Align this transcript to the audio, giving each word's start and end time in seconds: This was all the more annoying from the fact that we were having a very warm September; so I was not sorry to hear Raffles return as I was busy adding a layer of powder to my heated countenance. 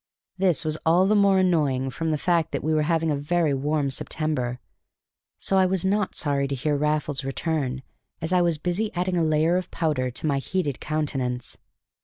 This 0.39 0.65
was 0.65 0.79
all 0.83 1.05
the 1.05 1.13
more 1.13 1.37
annoying 1.37 1.91
from 1.91 2.09
the 2.09 2.17
fact 2.17 2.53
that 2.53 2.63
we 2.63 2.73
were 2.73 2.81
having 2.89 3.11
a 3.11 3.15
very 3.15 3.53
warm 3.53 3.91
September; 3.91 4.59
so 5.37 5.57
I 5.59 5.67
was 5.67 5.85
not 5.85 6.15
sorry 6.15 6.47
to 6.47 6.55
hear 6.55 6.75
Raffles 6.75 7.23
return 7.23 7.83
as 8.19 8.33
I 8.33 8.41
was 8.41 8.57
busy 8.57 8.91
adding 8.95 9.15
a 9.15 9.23
layer 9.23 9.57
of 9.57 9.69
powder 9.69 10.09
to 10.09 10.25
my 10.25 10.39
heated 10.39 10.79
countenance. 10.79 11.59